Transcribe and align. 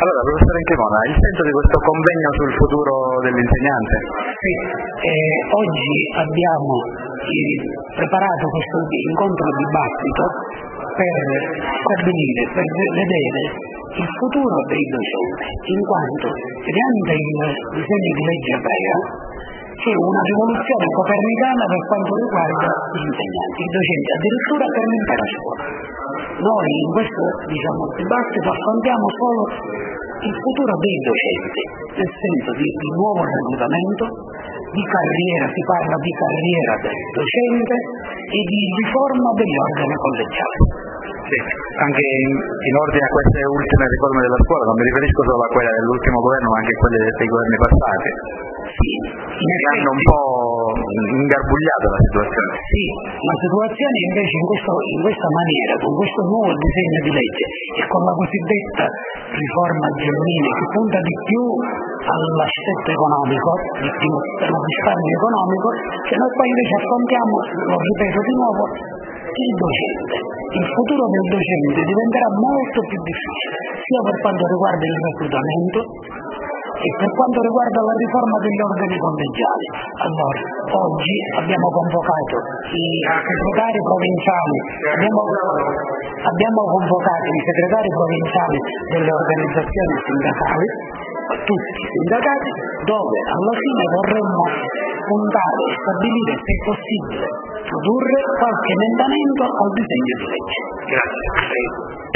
Allora, 0.00 0.24
professore 0.24 0.60
Inchimona, 0.64 0.98
il 1.12 1.18
senso 1.20 1.42
di 1.44 1.52
questo 1.60 1.76
convegno 1.76 2.30
sul 2.40 2.52
futuro 2.56 2.94
dell'insegnante? 3.20 3.96
Sì, 4.40 4.52
eh, 4.96 5.36
oggi 5.60 5.92
abbiamo 6.24 6.72
eh, 7.20 7.56
preparato 8.00 8.44
questo 8.48 8.76
incontro 8.80 9.44
dibattito 9.60 10.24
per 10.96 11.16
stabilire, 11.84 12.42
per 12.48 12.64
vedere 12.64 13.40
il 14.00 14.08
futuro 14.24 14.56
dei 14.72 14.86
docenti, 14.88 15.48
in 15.68 15.82
quanto 15.84 16.26
mediante 16.32 17.12
il 17.20 17.40
disegno 17.76 18.12
di 18.16 18.24
legge 18.24 18.50
europea 18.56 18.96
c'è 19.84 19.92
una 20.00 20.22
rivoluzione 20.24 20.86
copernicana 20.96 21.64
per 21.68 21.82
quanto 21.88 22.12
riguarda 22.24 22.72
gli 22.96 23.04
insegnanti, 23.04 23.60
i 23.64 23.72
docenti, 23.72 24.08
addirittura 24.16 24.64
per 24.64 24.84
l'intera 24.88 25.26
scuola. 25.28 25.64
Noi 26.40 26.68
in 26.72 26.90
questo 26.96 27.22
diciamo, 27.52 27.82
dibattito 28.00 28.48
affrontiamo 28.48 29.06
solo 29.12 29.42
il 30.20 30.36
futuro 30.36 30.74
dei 30.76 30.98
docenti, 31.00 31.62
nel 31.96 32.12
senso 32.12 32.50
di, 32.60 32.68
nuovo 33.00 33.24
reclutamento, 33.24 34.04
di 34.70 34.84
carriera, 34.84 35.46
si 35.48 35.62
parla 35.64 35.96
di 35.96 36.12
carriera 36.12 36.72
del 36.84 37.00
docente 37.16 37.76
e 38.20 38.40
di 38.44 38.62
riforma 38.84 39.30
degli 39.34 39.58
organi 39.64 39.96
collegiali. 39.96 40.60
Sì, 41.30 41.38
anche 41.86 42.02
in, 42.02 42.30
in, 42.34 42.74
ordine 42.74 43.06
a 43.06 43.12
queste 43.14 43.40
ultime 43.54 43.84
riforme 43.86 44.20
della 44.26 44.40
scuola, 44.44 44.64
non 44.66 44.76
mi 44.76 44.86
riferisco 44.90 45.22
solo 45.30 45.42
a 45.46 45.50
quelle 45.54 45.72
dell'ultimo 45.78 46.18
governo 46.26 46.48
ma 46.50 46.58
anche 46.58 46.74
a 46.74 46.80
quelle 46.80 46.98
dei 47.06 47.30
governi 47.30 47.58
passati. 47.60 48.10
Sì, 48.70 48.90
mi 49.30 49.56
hanno 49.70 49.90
un 49.94 50.02
po' 50.10 50.26
ingarbugliato 51.22 51.86
la 51.86 52.00
situazione. 52.10 52.52
Sì, 52.66 52.82
la 53.14 53.36
situazione 53.46 53.96
invece 54.10 54.34
in, 54.36 54.46
questo, 54.50 54.72
in 54.74 55.00
questa 55.06 55.30
maniera, 55.30 55.72
con 55.80 55.92
questo 55.94 56.20
nuovo 56.26 56.50
disegno 56.50 56.98
di 57.06 57.12
legge 57.14 57.46
e 57.78 57.82
con 57.86 58.00
la 58.04 58.14
cosiddetta 58.18 58.86
riforma 59.30 59.86
Gelmini 60.00 60.50
che 60.50 60.66
punta 60.74 60.98
di 61.00 61.14
più 61.30 61.44
all'assetto 62.10 62.88
economico, 62.90 63.50
al 63.86 64.58
risparmio 64.58 65.14
economico, 65.20 65.68
che 66.10 66.14
noi 66.18 66.30
poi 66.34 66.48
invece 66.50 66.74
affrontiamo, 66.80 67.34
lo 67.70 67.78
ripeto 67.78 68.18
di 68.20 68.34
nuovo, 68.40 68.62
il 69.30 69.52
docente. 69.54 70.16
Il 70.50 70.66
futuro 70.66 71.04
del 71.06 71.26
docente 71.30 71.80
diventerà 71.86 72.28
molto 72.34 72.78
più 72.90 72.98
difficile, 73.06 73.58
sia 73.78 74.02
per 74.02 74.16
quanto 74.18 74.44
riguarda 74.50 74.84
il 74.90 74.98
reclutamento, 74.98 75.78
e 76.80 76.88
per 76.96 77.10
quanto 77.12 77.38
riguarda 77.44 77.80
la 77.84 77.96
riforma 78.00 78.36
degli 78.40 78.62
organi 78.64 78.96
collegiali, 78.96 79.66
allora, 80.00 80.40
oggi 80.80 81.16
abbiamo 81.44 81.68
convocato 81.76 82.36
i 82.40 83.20
segretari 83.20 83.80
provinciali, 83.84 84.56
abbiamo, 84.96 85.20
abbiamo 86.24 86.60
convocato 86.72 87.28
i 87.36 87.42
segretari 87.44 87.90
provinciali 87.92 88.58
delle 88.96 89.12
organizzazioni 89.12 89.94
sindacali, 90.08 90.66
tutti 91.44 91.80
i 91.84 91.88
sindacati, 92.00 92.50
dove 92.88 93.16
alla 93.28 93.54
fine 93.60 93.84
vorremmo 94.00 94.44
puntare 95.04 95.62
e 95.68 95.74
stabilire 95.84 96.32
se 96.40 96.48
è 96.48 96.58
possibile 96.64 97.28
produrre 97.68 98.18
qualche 98.40 98.70
emendamento 98.72 99.42
al 99.44 99.70
disegno 99.76 100.14
di 100.16 100.26
legge. 100.32 100.60
Grazie. 100.96 102.09